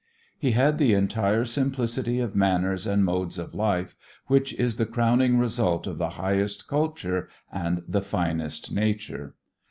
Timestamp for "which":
4.25-4.51